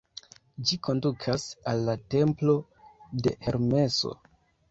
[0.69, 1.43] Ĝi kondukas
[1.73, 2.57] al la templo
[3.27, 4.15] de Hermeso.